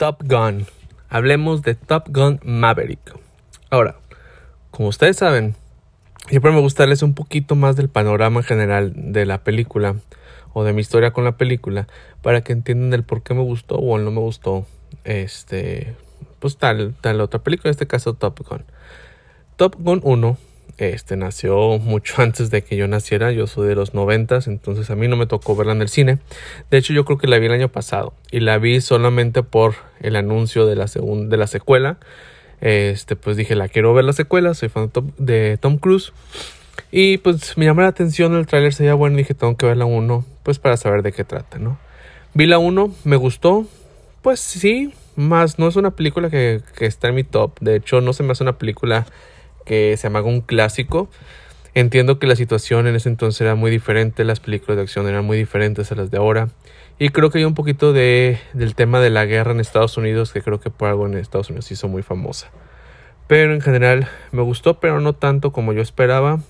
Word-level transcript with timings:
Top 0.00 0.22
Gun. 0.24 0.64
Hablemos 1.10 1.60
de 1.60 1.74
Top 1.74 2.08
Gun 2.08 2.40
Maverick. 2.42 3.14
Ahora, 3.68 3.96
como 4.70 4.88
ustedes 4.88 5.18
saben, 5.18 5.56
siempre 6.26 6.52
me 6.52 6.60
gusta 6.60 6.84
darles 6.84 7.02
un 7.02 7.12
poquito 7.12 7.54
más 7.54 7.76
del 7.76 7.90
panorama 7.90 8.42
general 8.42 8.94
de 8.96 9.26
la 9.26 9.44
película 9.44 9.96
o 10.54 10.64
de 10.64 10.72
mi 10.72 10.80
historia 10.80 11.10
con 11.10 11.24
la 11.24 11.36
película 11.36 11.86
para 12.22 12.40
que 12.40 12.54
entiendan 12.54 12.94
el 12.94 13.04
por 13.04 13.22
qué 13.22 13.34
me 13.34 13.42
gustó 13.42 13.74
o 13.74 13.98
no 13.98 14.10
me 14.10 14.20
gustó 14.20 14.64
este 15.04 15.94
pues 16.38 16.56
tal 16.56 16.94
tal 17.02 17.20
otra 17.20 17.42
película 17.42 17.68
en 17.68 17.72
este 17.72 17.86
caso 17.86 18.14
Top 18.14 18.40
Gun 18.48 18.64
Top 19.56 19.76
Gun 19.78 20.00
1 20.02 20.38
este 20.88 21.16
nació 21.16 21.78
mucho 21.78 22.14
antes 22.22 22.50
de 22.50 22.62
que 22.62 22.76
yo 22.76 22.88
naciera, 22.88 23.30
yo 23.32 23.46
soy 23.46 23.68
de 23.68 23.74
los 23.74 23.94
noventas, 23.94 24.46
entonces 24.46 24.90
a 24.90 24.96
mí 24.96 25.06
no 25.08 25.16
me 25.16 25.26
tocó 25.26 25.54
verla 25.54 25.72
en 25.72 25.82
el 25.82 25.88
cine. 25.88 26.18
De 26.70 26.78
hecho, 26.78 26.92
yo 26.92 27.04
creo 27.04 27.18
que 27.18 27.26
la 27.26 27.38
vi 27.38 27.46
el 27.46 27.52
año 27.52 27.68
pasado 27.68 28.14
y 28.30 28.40
la 28.40 28.58
vi 28.58 28.80
solamente 28.80 29.42
por 29.42 29.74
el 30.00 30.16
anuncio 30.16 30.66
de 30.66 30.76
la 30.76 30.86
de 30.86 31.36
la 31.36 31.46
secuela. 31.46 31.98
Este, 32.60 33.16
pues 33.16 33.36
dije, 33.36 33.54
la 33.54 33.68
quiero 33.68 33.94
ver 33.94 34.04
la 34.04 34.12
secuela, 34.12 34.54
soy 34.54 34.68
fan 34.68 34.90
de 35.18 35.58
Tom, 35.58 35.78
Cruise. 35.78 36.12
Y 36.90 37.18
pues 37.18 37.56
me 37.56 37.66
llamó 37.66 37.82
la 37.82 37.88
atención 37.88 38.34
el 38.34 38.46
tráiler, 38.46 38.72
sería 38.72 38.94
bueno 38.94 39.16
y 39.16 39.18
dije, 39.18 39.34
tengo 39.34 39.56
que 39.56 39.66
ver 39.66 39.76
la 39.76 39.84
1, 39.84 40.24
pues 40.42 40.58
para 40.58 40.76
saber 40.76 41.02
de 41.02 41.12
qué 41.12 41.24
trata, 41.24 41.58
¿no? 41.58 41.78
Vi 42.34 42.46
la 42.46 42.58
1, 42.58 42.94
me 43.04 43.16
gustó, 43.16 43.66
pues 44.22 44.40
sí, 44.40 44.92
más 45.16 45.58
no 45.58 45.68
es 45.68 45.76
una 45.76 45.92
película 45.92 46.30
que, 46.30 46.62
que 46.76 46.86
está 46.86 47.08
en 47.08 47.14
mi 47.14 47.24
top, 47.24 47.58
de 47.60 47.76
hecho 47.76 48.00
no 48.00 48.12
se 48.12 48.22
me 48.22 48.32
hace 48.32 48.42
una 48.42 48.58
película 48.58 49.06
que 49.70 49.96
se 49.96 50.08
llama 50.08 50.20
un 50.22 50.40
clásico. 50.40 51.08
Entiendo 51.74 52.18
que 52.18 52.26
la 52.26 52.34
situación 52.34 52.88
en 52.88 52.96
ese 52.96 53.08
entonces 53.08 53.40
era 53.40 53.54
muy 53.54 53.70
diferente, 53.70 54.24
las 54.24 54.40
películas 54.40 54.76
de 54.76 54.82
acción 54.82 55.06
eran 55.06 55.24
muy 55.24 55.38
diferentes 55.38 55.92
a 55.92 55.94
las 55.94 56.10
de 56.10 56.18
ahora. 56.18 56.48
Y 56.98 57.10
creo 57.10 57.30
que 57.30 57.38
hay 57.38 57.44
un 57.44 57.54
poquito 57.54 57.92
de, 57.92 58.40
del 58.52 58.74
tema 58.74 58.98
de 58.98 59.10
la 59.10 59.26
guerra 59.26 59.52
en 59.52 59.60
Estados 59.60 59.96
Unidos, 59.96 60.32
que 60.32 60.42
creo 60.42 60.58
que 60.58 60.70
por 60.70 60.88
algo 60.88 61.06
en 61.06 61.14
Estados 61.14 61.50
Unidos 61.50 61.66
se 61.66 61.74
hizo 61.74 61.86
muy 61.86 62.02
famosa. 62.02 62.50
Pero 63.28 63.54
en 63.54 63.60
general 63.60 64.08
me 64.32 64.42
gustó, 64.42 64.80
pero 64.80 65.00
no 65.00 65.12
tanto 65.12 65.52
como 65.52 65.72
yo 65.72 65.82
esperaba. 65.82 66.40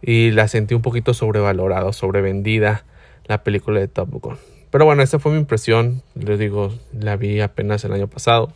Y 0.00 0.30
la 0.30 0.46
sentí 0.46 0.76
un 0.76 0.82
poquito 0.82 1.14
sobrevalorada, 1.14 1.92
sobrevendida 1.92 2.84
la 3.24 3.42
película 3.42 3.80
de 3.80 3.88
Top 3.88 4.10
Gun. 4.12 4.36
Pero 4.70 4.84
bueno, 4.84 5.02
esa 5.02 5.18
fue 5.18 5.32
mi 5.32 5.38
impresión. 5.38 6.00
Les 6.14 6.38
digo, 6.38 6.72
la 6.92 7.16
vi 7.16 7.40
apenas 7.40 7.84
el 7.84 7.92
año 7.92 8.06
pasado. 8.06 8.52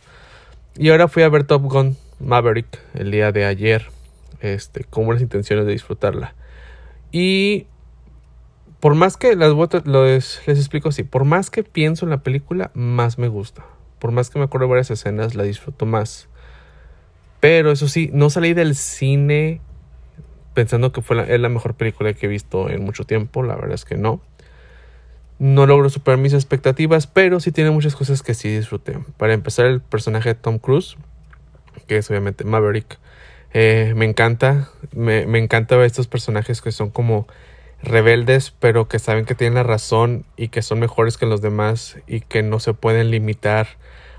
Y 0.77 0.91
ahora 0.91 1.09
fui 1.09 1.23
a 1.23 1.29
ver 1.29 1.43
Top 1.43 1.63
Gun 1.63 1.97
Maverick 2.23 2.79
el 2.93 3.11
día 3.11 3.31
de 3.31 3.45
ayer, 3.45 3.87
este, 4.39 4.83
con 4.83 5.05
buenas 5.05 5.21
intenciones 5.21 5.65
de 5.65 5.71
disfrutarla. 5.71 6.35
Y 7.11 7.67
por 8.79 8.95
más 8.95 9.17
que 9.17 9.35
las 9.35 9.53
les, 9.85 10.41
les 10.47 10.57
explico 10.57 10.89
así, 10.89 11.03
por 11.03 11.25
más 11.25 11.49
que 11.49 11.63
pienso 11.63 12.05
en 12.05 12.11
la 12.11 12.23
película, 12.23 12.71
más 12.73 13.17
me 13.17 13.27
gusta. 13.27 13.65
Por 13.99 14.11
más 14.11 14.29
que 14.29 14.39
me 14.39 14.45
acuerdo 14.45 14.65
de 14.65 14.71
varias 14.71 14.91
escenas, 14.91 15.35
la 15.35 15.43
disfruto 15.43 15.85
más. 15.85 16.27
Pero 17.39 17.71
eso 17.71 17.87
sí, 17.87 18.09
no 18.13 18.29
salí 18.29 18.53
del 18.53 18.75
cine 18.75 19.61
pensando 20.53 20.91
que 20.91 21.01
fue 21.01 21.15
la, 21.15 21.23
es 21.23 21.39
la 21.39 21.49
mejor 21.49 21.75
película 21.75 22.13
que 22.13 22.25
he 22.25 22.29
visto 22.29 22.69
en 22.69 22.83
mucho 22.83 23.03
tiempo. 23.03 23.43
La 23.43 23.55
verdad 23.55 23.73
es 23.73 23.85
que 23.85 23.97
no. 23.97 24.21
No 25.37 25.65
logro 25.65 25.89
superar 25.89 26.19
mis 26.19 26.33
expectativas, 26.33 27.07
pero 27.07 27.39
sí 27.39 27.51
tiene 27.51 27.71
muchas 27.71 27.95
cosas 27.95 28.21
que 28.21 28.33
sí 28.33 28.49
disfruté. 28.49 28.99
Para 29.17 29.33
empezar, 29.33 29.65
el 29.65 29.81
personaje 29.81 30.29
de 30.29 30.35
Tom 30.35 30.59
Cruise 30.59 30.97
que 31.87 31.97
es 31.97 32.09
obviamente 32.09 32.43
Maverick. 32.43 32.99
Eh, 33.53 33.93
me 33.95 34.05
encanta, 34.05 34.69
me, 34.93 35.25
me 35.27 35.39
encanta 35.39 35.75
ver 35.75 35.85
estos 35.85 36.07
personajes 36.07 36.61
que 36.61 36.71
son 36.71 36.89
como 36.89 37.27
rebeldes, 37.83 38.51
pero 38.59 38.87
que 38.87 38.99
saben 38.99 39.25
que 39.25 39.35
tienen 39.35 39.55
la 39.55 39.63
razón 39.63 40.25
y 40.37 40.49
que 40.49 40.61
son 40.61 40.79
mejores 40.79 41.17
que 41.17 41.25
los 41.25 41.41
demás 41.41 41.97
y 42.07 42.21
que 42.21 42.43
no 42.43 42.59
se 42.59 42.73
pueden 42.73 43.11
limitar 43.11 43.67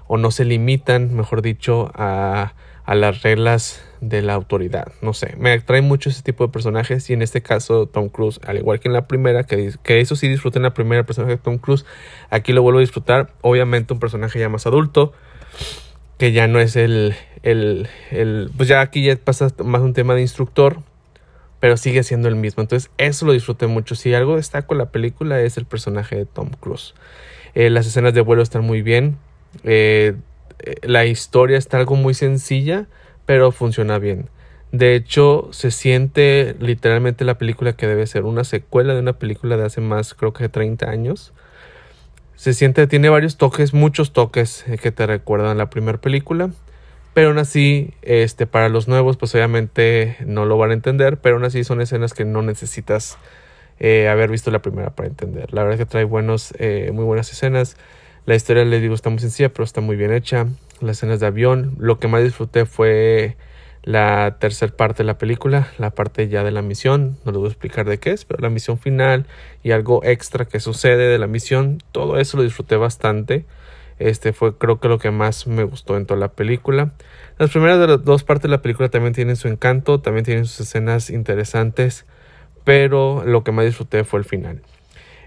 o 0.07 0.19
no 0.19 0.31
se 0.31 0.45
limitan, 0.45 1.15
mejor 1.15 1.43
dicho, 1.43 1.91
a, 1.95 2.55
a 2.85 2.95
las 2.95 3.23
reglas 3.23 3.83
de 4.01 4.21
la 4.21 4.35
autoridad. 4.35 4.93
No 5.01 5.15
sé, 5.15 5.35
me 5.39 5.53
atrae 5.53 5.81
mucho 5.81 6.11
ese 6.11 6.23
tipo 6.23 6.45
de 6.45 6.53
personajes 6.53 7.09
y 7.09 7.13
en 7.13 7.23
este 7.23 7.41
caso 7.41 7.87
Tom 7.87 8.09
Cruise, 8.09 8.41
al 8.45 8.59
igual 8.59 8.81
que 8.81 8.89
en 8.89 8.95
la 8.95 9.07
primera, 9.07 9.45
que, 9.45 9.73
que 9.83 10.01
eso 10.01 10.17
sí 10.17 10.29
disfruté 10.29 10.59
en 10.59 10.65
la 10.65 10.75
primera 10.75 11.05
personaje 11.05 11.37
de 11.37 11.43
Tom 11.43 11.59
Cruise, 11.59 11.87
aquí 12.31 12.53
lo 12.53 12.63
vuelvo 12.63 12.79
a 12.79 12.83
disfrutar. 12.83 13.33
Obviamente 13.41 13.95
un 13.95 14.01
personaje 14.01 14.41
ya 14.41 14.49
más 14.49 14.67
adulto, 14.67 15.13
que 16.23 16.31
ya 16.31 16.47
no 16.47 16.61
es 16.61 16.77
el, 16.77 17.17
el, 17.43 17.89
el, 18.13 18.53
pues 18.57 18.69
ya 18.69 18.81
aquí 18.81 19.03
ya 19.03 19.17
pasa 19.17 19.53
más 19.65 19.83
un 19.83 19.93
tema 19.93 20.15
de 20.15 20.21
instructor, 20.21 20.79
pero 21.59 21.77
sigue 21.77 22.05
siendo 22.05 22.29
el 22.29 22.37
mismo. 22.37 22.61
Entonces, 22.61 22.93
eso 22.97 23.27
lo 23.27 23.33
disfruté 23.33 23.67
mucho. 23.67 23.97
Si 23.97 24.15
algo 24.15 24.37
destaco 24.37 24.77
la 24.77 24.93
película 24.93 25.41
es 25.41 25.57
el 25.57 25.65
personaje 25.65 26.15
de 26.15 26.25
Tom 26.25 26.51
Cruise. 26.61 26.95
Eh, 27.57 27.71
las 27.71 27.89
escenas 27.89 28.15
de 28.15 28.21
vuelo 28.21 28.41
están 28.41 28.63
muy 28.63 28.83
bien. 28.83 29.17
Eh, 29.65 30.15
eh, 30.61 30.77
la 30.83 31.07
historia 31.07 31.59
está 31.59 31.79
algo 31.79 31.97
muy 31.97 32.15
sencilla, 32.15 32.87
pero 33.27 33.51
funciona 33.51 33.99
bien. 33.99 34.29
De 34.71 34.95
hecho, 34.95 35.49
se 35.51 35.73
siente 35.73 36.55
literalmente 36.61 37.25
la 37.25 37.37
película 37.37 37.73
que 37.73 37.89
debe 37.89 38.07
ser 38.07 38.23
una 38.23 38.45
secuela 38.45 38.95
de 38.95 39.01
una 39.01 39.15
película 39.15 39.57
de 39.57 39.65
hace 39.65 39.81
más, 39.81 40.15
creo 40.15 40.33
que 40.33 40.49
30 40.49 40.89
años. 40.89 41.33
Se 42.43 42.55
siente, 42.55 42.89
tiene 42.89 43.09
varios 43.09 43.37
toques, 43.37 43.73
muchos 43.73 44.13
toques 44.13 44.65
que 44.83 44.91
te 44.91 45.07
recuerdan 45.07 45.59
la 45.59 45.71
primera 45.71 46.01
película. 46.01 46.51
Pero 47.15 47.29
aún 47.29 47.39
así, 47.39 47.95
este, 48.03 48.49
para 48.49 48.69
los 48.69 48.89
nuevos, 48.89 49.17
pues 49.17 49.33
obviamente 49.37 50.17
no 50.27 50.45
lo 50.45 50.59
van 50.59 50.71
a 50.71 50.75
entender, 50.75 51.19
pero 51.19 51.37
aún 51.37 51.45
así 51.45 51.63
son 51.63 51.81
escenas 51.81 52.15
que 52.15 52.25
no 52.25 52.43
necesitas 52.43 53.17
eh, 53.79 54.09
haber 54.09 54.29
visto 54.29 54.51
la 54.51 54.61
primera 54.61 54.91
para 54.91 55.09
entender. 55.09 55.55
La 55.55 55.63
verdad 55.63 55.79
es 55.79 55.87
que 55.87 55.89
trae 55.89 56.03
buenos, 56.03 56.53
eh, 56.59 56.91
muy 56.93 57.05
buenas 57.05 57.31
escenas. 57.31 57.77
La 58.27 58.35
historia, 58.35 58.65
les 58.65 58.83
digo, 58.83 58.97
está 58.97 59.09
muy 59.09 59.21
sencilla, 59.21 59.51
pero 59.51 59.63
está 59.63 59.81
muy 59.81 59.95
bien 59.95 60.13
hecha. 60.13 60.49
Las 60.81 60.97
escenas 60.97 61.21
de 61.21 61.27
avión. 61.27 61.77
Lo 61.79 62.01
que 62.01 62.09
más 62.09 62.25
disfruté 62.25 62.67
fue 62.67 63.37
la 63.83 64.37
tercera 64.39 64.73
parte 64.77 64.99
de 64.99 65.07
la 65.07 65.19
película, 65.19 65.69
la 65.79 65.91
parte 65.91 66.29
ya 66.29 66.45
de 66.45 66.53
la 66.53 66.63
misión. 66.63 67.19
No 67.25 67.33
les 67.33 67.39
voy 67.39 67.47
a 67.47 67.51
explicar 67.51 67.89
de 67.89 67.99
qué 67.99 68.11
es, 68.13 68.25
pero 68.25 68.41
la 68.41 68.49
misión 68.49 68.79
final 68.79 69.27
y 69.63 69.73
algo 69.73 70.05
extra 70.05 70.45
que 70.45 70.61
sucede 70.61 71.09
de 71.09 71.19
la 71.19 71.27
misión. 71.27 71.79
Todo 71.91 72.19
eso 72.19 72.37
lo 72.37 72.45
disfruté 72.45 72.77
bastante. 72.77 73.45
Este 73.99 74.33
fue 74.33 74.57
creo 74.57 74.81
que 74.81 74.89
lo 74.89 74.99
que 74.99 75.11
más 75.11 75.47
me 75.47 75.65
gustó 75.65 75.97
en 75.97 76.07
toda 76.07 76.19
la 76.19 76.29
película. 76.29 76.93
Las 77.39 77.51
primeras 77.51 78.05
dos 78.05 78.25
partes 78.25 78.45
de 78.45 78.49
la 78.49 78.63
película 78.63 78.89
también 78.89 79.15
tienen 79.15 79.37
su 79.37 79.49
encanto, 79.49 80.01
también 80.01 80.25
tienen 80.25 80.45
sus 80.47 80.61
escenas 80.61 81.11
interesantes, 81.11 82.05
pero 82.65 83.25
lo 83.25 83.43
que 83.43 83.53
más 83.53 83.65
disfruté 83.65 84.05
fue 84.05 84.21
el 84.21 84.25
final. 84.25 84.63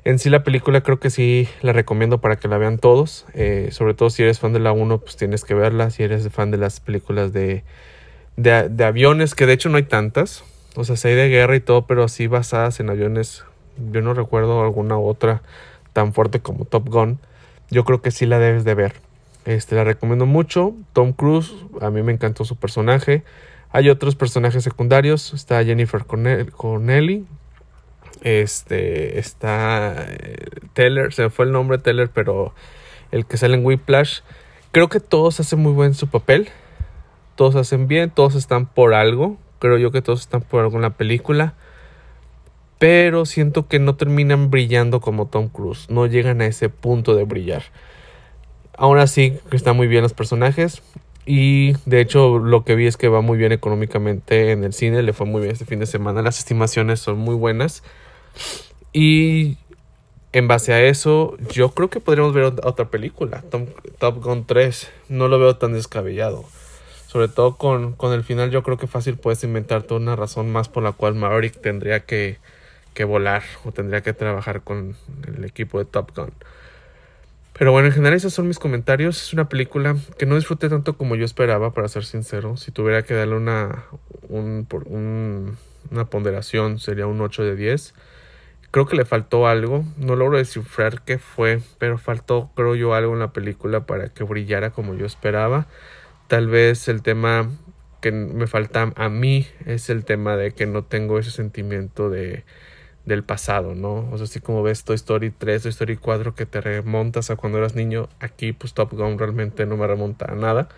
En 0.06 0.20
sí 0.20 0.30
la 0.30 0.44
película 0.44 0.82
creo 0.82 1.00
que 1.00 1.10
sí 1.10 1.50
la 1.62 1.74
recomiendo 1.74 2.22
para 2.22 2.36
que 2.36 2.48
la 2.48 2.58
vean 2.58 2.78
todos, 2.78 3.26
eh, 3.34 3.70
sobre 3.72 3.96
todo 3.96 4.10
si 4.10 4.24
eres 4.24 4.40
fan 4.40 4.54
de 4.54 4.60
la 4.60 4.72
1 4.72 5.00
pues 5.00 5.18
tienes 5.18 5.44
que 5.44 5.56
verla, 5.56 5.90
si 5.90 6.04
eres 6.04 6.30
fan 6.30 6.52
de 6.52 6.58
las 6.58 6.80
películas 6.80 7.34
de, 7.34 7.64
de, 8.38 8.70
de 8.70 8.84
aviones, 8.84 9.36
que 9.36 9.46
de 9.46 9.54
hecho 9.54 9.70
no 9.70 9.78
hay 9.78 9.84
tantas, 9.84 10.44
o 10.76 10.84
sea, 10.84 10.96
si 10.96 11.08
hay 11.08 11.16
de 11.16 11.30
guerra 11.30 11.56
y 11.56 11.62
todo, 11.62 11.88
pero 11.88 12.04
así 12.04 12.28
basadas 12.28 12.80
en 12.80 12.90
aviones, 12.90 13.46
yo 13.92 14.02
no 14.02 14.14
recuerdo 14.14 14.64
alguna 14.64 14.98
otra 14.98 15.42
tan 15.94 16.14
fuerte 16.14 16.40
como 16.42 16.66
Top 16.66 16.90
Gun 16.90 17.20
yo 17.70 17.84
creo 17.84 18.02
que 18.02 18.12
sí 18.12 18.26
la 18.26 18.40
debes 18.40 18.64
de 18.64 18.76
ver. 18.76 18.94
Este, 19.46 19.76
la 19.76 19.84
recomiendo 19.84 20.26
mucho. 20.26 20.74
Tom 20.94 21.14
Cruise, 21.14 21.54
a 21.82 21.90
mí 21.90 22.04
me 22.04 22.12
encantó 22.12 22.46
su 22.46 22.56
personaje. 22.56 23.24
Hay 23.72 23.90
otros 23.90 24.16
personajes 24.16 24.64
secundarios. 24.64 25.34
Está 25.34 25.64
Jennifer 25.64 26.06
Connelly. 26.06 27.26
Este, 28.22 29.20
está 29.20 30.06
eh, 30.08 30.48
Teller, 30.74 31.14
se 31.14 31.24
me 31.24 31.30
fue 31.30 31.46
el 31.46 31.52
nombre 31.52 31.78
Teller, 31.78 32.10
pero 32.10 32.54
el 33.12 33.26
que 33.26 33.38
sale 33.38 33.56
en 33.56 33.66
Whiplash. 33.66 34.22
Creo 34.72 34.90
que 34.90 35.00
todos 35.00 35.40
hacen 35.40 35.60
muy 35.60 35.74
buen 35.74 35.94
su 35.94 36.08
papel. 36.08 36.50
Todos 37.36 37.56
hacen 37.56 37.88
bien, 37.88 38.10
todos 38.10 38.36
están 38.36 38.66
por 38.66 38.94
algo. 38.94 39.38
Creo 39.60 39.78
yo 39.78 39.92
que 39.92 40.02
todos 40.02 40.22
están 40.22 40.42
por 40.42 40.62
algo 40.62 40.76
en 40.76 40.82
la 40.82 40.92
película. 40.92 41.56
Pero 42.78 43.26
siento 43.26 43.68
que 43.68 43.80
no 43.80 43.96
terminan 43.96 44.50
brillando 44.52 45.00
como 45.00 45.28
Tom 45.28 45.48
Cruise, 45.48 45.90
no 45.90 46.06
llegan 46.08 46.42
a 46.42 46.46
ese 46.46 46.70
punto 46.70 47.16
de 47.16 47.24
brillar. 47.24 47.64
Aún 48.78 48.98
así, 48.98 49.40
están 49.52 49.78
muy 49.78 49.88
bien 49.88 50.04
los 50.04 50.14
personajes. 50.14 50.84
Y 51.26 51.74
de 51.86 52.02
hecho 52.02 52.38
lo 52.38 52.64
que 52.64 52.76
vi 52.76 52.86
es 52.86 52.98
que 52.98 53.08
va 53.08 53.22
muy 53.22 53.38
bien 53.38 53.52
económicamente 53.52 54.52
en 54.52 54.64
el 54.64 54.74
cine, 54.74 55.02
le 55.02 55.14
fue 55.14 55.26
muy 55.26 55.42
bien 55.42 55.54
este 55.54 55.66
fin 55.66 55.80
de 55.80 55.88
semana, 55.88 56.22
las 56.22 56.38
estimaciones 56.38 57.00
son 57.00 57.18
muy 57.18 57.34
buenas. 57.34 57.84
Y 58.94 59.58
en 60.34 60.48
base 60.48 60.74
a 60.74 60.84
eso 60.84 61.36
yo 61.52 61.72
creo 61.72 61.90
que 61.90 62.00
podríamos 62.00 62.34
ver 62.34 62.44
otra 62.44 62.90
película, 62.92 63.44
Top 63.98 64.24
Gun 64.24 64.46
3, 64.46 64.92
no 65.10 65.28
lo 65.28 65.40
veo 65.40 65.56
tan 65.56 65.74
descabellado. 65.74 66.46
Sobre 67.16 67.30
todo 67.30 67.56
con, 67.56 67.94
con 67.94 68.12
el 68.12 68.26
final 68.26 68.52
yo 68.52 68.62
creo 68.62 68.76
que 68.76 68.88
fácil 68.88 69.16
puedes 69.16 69.42
inventarte 69.46 69.94
una 69.94 70.18
razón 70.18 70.52
más 70.52 70.68
por 70.68 70.84
la 70.84 70.92
cual 70.92 71.16
Maverick 71.16 71.62
tendría 71.62 72.02
que 72.02 72.40
que 72.94 73.04
volar 73.04 73.44
o 73.64 73.72
tendría 73.72 74.02
que 74.02 74.14
trabajar 74.14 74.64
con 74.64 74.96
el 75.28 75.46
equipo 75.46 75.78
de 75.78 75.86
Top 75.86 76.16
Gun. 76.16 76.32
Pero 77.58 77.72
bueno, 77.72 77.88
en 77.88 77.94
general 77.94 78.18
esos 78.18 78.34
son 78.34 78.48
mis 78.48 78.58
comentarios. 78.58 79.22
Es 79.22 79.34
una 79.34 79.48
película 79.48 79.96
que 80.18 80.26
no 80.26 80.36
disfruté 80.36 80.68
tanto 80.68 80.98
como 80.98 81.16
yo 81.16 81.24
esperaba, 81.24 81.72
para 81.72 81.88
ser 81.88 82.06
sincero. 82.06 82.58
Si 82.58 82.72
tuviera 82.72 83.04
que 83.04 83.14
darle 83.14 83.36
una, 83.36 83.86
un, 84.28 84.68
una 85.92 86.06
ponderación, 86.06 86.80
sería 86.80 87.06
un 87.08 87.22
8 87.22 87.44
de 87.44 87.56
10. 87.56 87.94
creo 88.72 88.88
que 88.88 88.98
le 88.98 89.06
faltó 89.06 89.48
algo. 89.48 89.86
No 89.98 90.16
logro 90.16 90.38
descifrar 90.38 91.02
qué 91.04 91.18
fue, 91.18 91.62
pero 91.78 91.98
faltó, 91.98 92.50
creo 92.56 92.76
yo, 92.76 92.94
algo 92.94 93.14
en 93.14 93.20
la 93.20 93.32
película 93.32 93.86
para 93.86 94.10
que 94.10 94.24
brillara 94.24 94.72
como 94.72 94.96
yo 94.96 95.06
esperaba. 95.06 95.68
Tal 96.28 96.48
vez 96.48 96.88
el 96.88 97.02
tema 97.02 97.50
que 98.02 98.12
me 98.12 98.48
falta 98.48 98.94
a 98.96 99.10
mí 99.10 99.48
es 99.66 99.90
el 99.90 100.06
tema 100.06 100.36
de 100.38 100.52
que 100.52 100.66
no 100.66 100.84
tengo 100.84 101.20
ese 101.20 101.32
sentimiento 101.32 102.10
de 102.10 102.44
del 103.06 103.24
pasado, 103.24 103.76
¿no? 103.76 104.10
O 104.12 104.18
sea, 104.18 104.26
así 104.26 104.40
como 104.40 104.64
ves 104.64 104.84
Toy 104.84 104.96
Story 104.96 105.30
3, 105.30 105.64
Toy 105.64 105.70
Story 105.70 105.98
4 105.98 106.34
que 106.36 106.46
te 106.46 106.60
remontas 106.60 107.30
a 107.30 107.36
cuando 107.36 107.60
eras 107.60 107.76
niño, 107.76 108.10
aquí 108.20 108.52
pues 108.52 108.74
Top 108.74 108.94
Gun 108.94 109.20
realmente 109.20 109.66
no 109.66 109.78
me 109.78 109.86
remonta 109.88 110.32
a 110.32 110.36
nada 110.36 110.70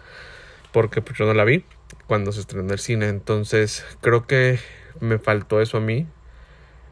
porque 0.73 1.01
pues 1.01 1.17
yo 1.17 1.25
no 1.25 1.33
la 1.33 1.45
vi 1.45 1.63
cuando 2.05 2.31
se 2.31 2.41
estrenó 2.41 2.65
en 2.65 2.71
el 2.71 2.79
cine, 2.79 3.07
entonces 3.09 3.85
creo 4.01 4.27
que 4.27 4.59
me 4.99 5.19
faltó 5.19 5.61
eso 5.61 5.77
a 5.77 5.81
mí. 5.81 6.07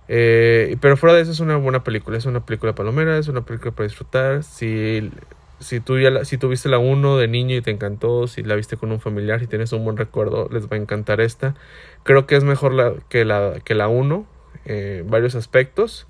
Eh, 0.07 0.77
pero 0.81 0.97
fuera 0.97 1.15
de 1.15 1.21
eso 1.21 1.31
es 1.31 1.39
una 1.39 1.57
buena 1.57 1.83
película, 1.83 2.17
es 2.17 2.25
una 2.25 2.45
película 2.45 2.75
palomera, 2.75 3.17
es 3.17 3.27
una 3.27 3.45
película 3.45 3.71
para 3.71 3.87
disfrutar. 3.87 4.43
Si, 4.43 5.11
si 5.59 5.79
tú 5.79 5.99
ya 5.99 6.09
la, 6.11 6.25
si 6.25 6.37
tuviste 6.37 6.69
la 6.69 6.77
1 6.77 7.17
de 7.17 7.27
niño 7.27 7.55
y 7.55 7.61
te 7.61 7.71
encantó, 7.71 8.27
si 8.27 8.43
la 8.43 8.55
viste 8.55 8.77
con 8.77 8.91
un 8.91 8.99
familiar, 8.99 9.41
y 9.41 9.47
tienes 9.47 9.71
un 9.73 9.83
buen 9.83 9.97
recuerdo, 9.97 10.49
les 10.51 10.65
va 10.65 10.75
a 10.75 10.77
encantar 10.77 11.21
esta. 11.21 11.55
Creo 12.03 12.27
que 12.27 12.35
es 12.35 12.43
mejor 12.43 12.73
la, 12.73 12.93
que 13.09 13.25
la 13.25 13.59
que 13.63 13.75
la 13.75 13.87
1 13.87 14.25
eh, 14.65 15.03
varios 15.07 15.35
aspectos. 15.35 16.07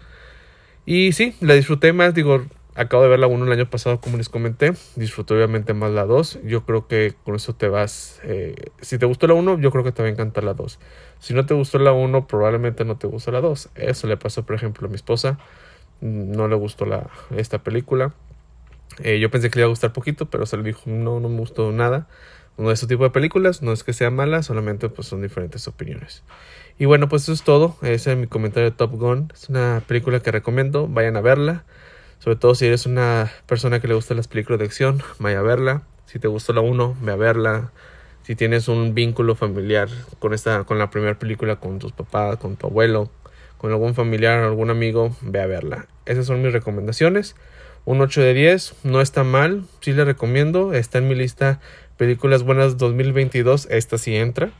Y 0.85 1.13
sí, 1.13 1.35
la 1.41 1.55
disfruté 1.55 1.93
más, 1.93 2.13
digo, 2.13 2.45
acabo 2.75 3.03
de 3.03 3.09
ver 3.09 3.19
la 3.19 3.27
1 3.27 3.45
el 3.45 3.51
año 3.51 3.69
pasado, 3.69 3.99
como 3.99 4.17
les 4.17 4.29
comenté, 4.29 4.73
disfruté 4.95 5.33
obviamente 5.33 5.73
más 5.73 5.91
la 5.91 6.05
2, 6.05 6.39
yo 6.43 6.65
creo 6.65 6.87
que 6.87 7.15
con 7.23 7.35
eso 7.35 7.55
te 7.55 7.69
vas, 7.69 8.19
eh, 8.23 8.55
si 8.81 8.97
te 8.97 9.05
gustó 9.05 9.27
la 9.27 9.33
1, 9.33 9.59
yo 9.59 9.71
creo 9.71 9.83
que 9.83 9.91
te 9.91 10.03
va 10.03 10.09
a 10.09 10.11
encantar 10.11 10.43
la 10.43 10.53
2. 10.53 10.79
Si 11.19 11.33
no 11.33 11.45
te 11.45 11.53
gustó 11.53 11.79
la 11.79 11.93
1, 11.93 12.27
probablemente 12.27 12.85
no 12.85 12.97
te 12.97 13.07
gusta 13.07 13.31
la 13.31 13.41
2. 13.41 13.69
Eso 13.75 14.07
le 14.07 14.17
pasó, 14.17 14.45
por 14.45 14.55
ejemplo, 14.55 14.87
a 14.87 14.89
mi 14.89 14.95
esposa, 14.95 15.39
no 16.01 16.47
le 16.47 16.55
gustó 16.55 16.85
la, 16.85 17.09
esta 17.35 17.63
película. 17.63 18.13
Eh, 18.99 19.19
yo 19.19 19.29
pensé 19.29 19.49
que 19.49 19.57
le 19.57 19.61
iba 19.61 19.67
a 19.67 19.69
gustar 19.69 19.93
poquito, 19.93 20.29
pero 20.29 20.45
se 20.45 20.57
le 20.57 20.63
dijo, 20.63 20.83
no, 20.85 21.19
no 21.19 21.29
me 21.29 21.39
gustó 21.39 21.71
nada. 21.71 22.07
Uno 22.57 22.69
de 22.69 22.75
ese 22.75 22.87
tipo 22.87 23.03
de 23.03 23.09
películas, 23.09 23.61
no 23.61 23.73
es 23.73 23.83
que 23.83 23.91
sea 23.91 24.09
mala, 24.09 24.41
solamente 24.41 24.87
pues 24.87 25.07
son 25.07 25.21
diferentes 25.21 25.67
opiniones. 25.67 26.23
Y 26.77 26.85
bueno, 26.85 27.09
pues 27.09 27.23
eso 27.23 27.33
es 27.33 27.43
todo. 27.43 27.77
Ese 27.81 28.11
es 28.11 28.17
mi 28.17 28.27
comentario 28.27 28.69
de 28.69 28.75
Top 28.75 28.91
Gun. 28.91 29.31
Es 29.33 29.49
una 29.49 29.81
película 29.87 30.19
que 30.19 30.31
recomiendo. 30.31 30.87
Vayan 30.87 31.15
a 31.15 31.21
verla. 31.21 31.63
Sobre 32.19 32.37
todo 32.37 32.55
si 32.55 32.65
eres 32.65 32.85
una 32.85 33.31
persona 33.45 33.79
que 33.79 33.87
le 33.87 33.93
gustan 33.93 34.17
las 34.17 34.27
películas 34.27 34.59
de 34.59 34.65
acción, 34.65 35.01
vaya 35.19 35.39
a 35.39 35.41
verla. 35.41 35.83
Si 36.05 36.19
te 36.19 36.27
gustó 36.27 36.53
la 36.53 36.61
1, 36.61 36.97
ve 37.01 37.11
a 37.11 37.15
verla. 37.15 37.71
Si 38.23 38.35
tienes 38.35 38.67
un 38.67 38.93
vínculo 38.93 39.35
familiar 39.35 39.89
con 40.19 40.33
esta, 40.33 40.63
con 40.63 40.79
la 40.79 40.89
primera 40.89 41.19
película, 41.19 41.57
con 41.57 41.79
tus 41.79 41.91
papás, 41.91 42.37
con 42.37 42.55
tu 42.55 42.67
abuelo, 42.67 43.11
con 43.57 43.71
algún 43.71 43.93
familiar, 43.93 44.39
algún 44.39 44.69
amigo, 44.69 45.15
ve 45.21 45.41
a 45.41 45.45
verla. 45.45 45.87
Esas 46.05 46.25
son 46.25 46.41
mis 46.41 46.51
recomendaciones. 46.51 47.35
Un 47.85 48.01
8 48.01 48.21
de 48.21 48.33
10, 48.33 48.75
no 48.83 48.99
está 48.99 49.23
mal, 49.23 49.65
sí 49.81 49.93
le 49.93 50.05
recomiendo. 50.05 50.73
Está 50.73 50.97
en 50.97 51.07
mi 51.07 51.15
lista 51.15 51.59
películas 51.97 52.43
buenas 52.43 52.77
2022. 52.77 53.67
Esta 53.69 53.97
sí 53.97 54.15
entra 54.15 54.51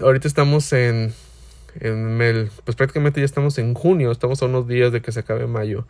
ahorita 0.00 0.28
estamos 0.28 0.72
en, 0.72 1.12
en 1.80 2.20
el, 2.20 2.50
pues 2.64 2.76
prácticamente 2.76 3.20
ya 3.20 3.24
estamos 3.24 3.58
en 3.58 3.74
junio, 3.74 4.10
estamos 4.10 4.42
a 4.42 4.46
unos 4.46 4.66
días 4.66 4.92
de 4.92 5.02
que 5.02 5.12
se 5.12 5.20
acabe 5.20 5.46
mayo. 5.46 5.86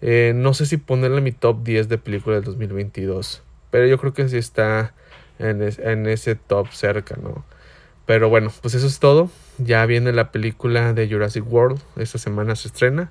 Eh, 0.00 0.32
no 0.34 0.54
sé 0.54 0.66
si 0.66 0.76
ponerle 0.76 1.20
mi 1.20 1.32
top 1.32 1.62
10 1.62 1.88
de 1.88 1.98
películas 1.98 2.38
del 2.38 2.44
2022, 2.46 3.42
pero 3.70 3.86
yo 3.86 3.98
creo 3.98 4.12
que 4.12 4.28
sí 4.28 4.36
está 4.36 4.94
en, 5.38 5.62
en 5.62 6.06
ese 6.06 6.34
top 6.34 6.68
cerca, 6.72 7.16
¿no? 7.16 7.44
Pero 8.06 8.28
bueno, 8.28 8.52
pues 8.60 8.74
eso 8.74 8.86
es 8.86 8.98
todo. 8.98 9.30
Ya 9.56 9.86
viene 9.86 10.12
la 10.12 10.30
película 10.30 10.92
de 10.92 11.08
Jurassic 11.08 11.50
World. 11.50 11.80
Esta 11.96 12.18
semana 12.18 12.54
se 12.54 12.68
estrena. 12.68 13.10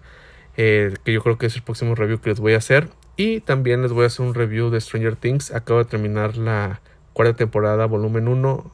Eh, 0.58 0.94
que 1.04 1.14
yo 1.14 1.24
creo 1.24 1.38
que 1.38 1.48
es 1.48 1.56
el 1.56 1.64
próximo 1.64 1.96
review 1.96 2.20
que 2.20 2.30
les 2.30 2.40
voy 2.40 2.54
a 2.54 2.58
hacer. 2.58 2.90
Y 3.16 3.42
también 3.42 3.82
les 3.82 3.92
voy 3.92 4.04
a 4.04 4.08
hacer 4.08 4.26
un 4.26 4.34
review 4.34 4.70
de 4.70 4.82
Stranger 4.82 5.16
Things. 5.16 5.52
Acabo 5.54 5.80
de 5.80 5.86
terminar 5.86 6.38
la 6.38 6.82
cuarta 7.14 7.36
temporada, 7.36 7.86
volumen 7.86 8.28
1. 8.28 8.72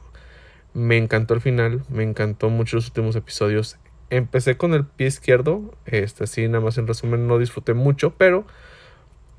Me 0.72 0.96
encantó 0.96 1.34
el 1.34 1.40
final, 1.40 1.82
me 1.88 2.02
encantó 2.02 2.48
mucho 2.48 2.76
los 2.76 2.86
últimos 2.86 3.16
episodios. 3.16 3.76
Empecé 4.08 4.56
con 4.56 4.74
el 4.74 4.84
pie 4.84 5.06
izquierdo, 5.08 5.74
este 5.86 6.26
sí, 6.26 6.46
nada 6.48 6.64
más 6.64 6.78
en 6.78 6.86
resumen 6.86 7.28
no 7.28 7.38
disfruté 7.38 7.74
mucho, 7.74 8.14
pero 8.16 8.44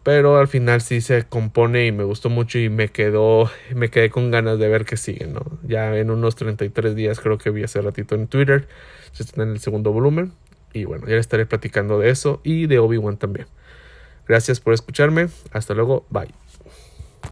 pero 0.03 0.37
al 0.37 0.47
final 0.47 0.81
sí 0.81 0.99
se 1.01 1.23
compone 1.27 1.85
y 1.85 1.91
me 1.91 2.03
gustó 2.03 2.29
mucho 2.29 2.57
y 2.57 2.69
me 2.69 2.87
quedó 2.89 3.49
me 3.75 3.89
quedé 3.89 4.09
con 4.09 4.31
ganas 4.31 4.59
de 4.59 4.67
ver 4.69 4.85
qué 4.85 4.97
sigue, 4.97 5.27
¿no? 5.27 5.41
Ya 5.63 5.95
en 5.97 6.09
unos 6.09 6.35
33 6.35 6.95
días 6.95 7.19
creo 7.19 7.37
que 7.37 7.49
vi 7.49 7.63
hace 7.63 7.81
ratito 7.81 8.15
en 8.15 8.27
Twitter, 8.27 8.67
se 9.11 9.23
está 9.23 9.43
en 9.43 9.51
el 9.51 9.59
segundo 9.59 9.91
volumen 9.91 10.33
y 10.73 10.85
bueno, 10.85 11.07
ya 11.07 11.17
estaré 11.17 11.45
platicando 11.45 11.99
de 11.99 12.09
eso 12.09 12.41
y 12.43 12.67
de 12.67 12.79
Obi-Wan 12.79 13.17
también. 13.17 13.47
Gracias 14.27 14.59
por 14.59 14.73
escucharme, 14.73 15.29
hasta 15.51 15.73
luego, 15.73 16.05
bye. 16.09 16.50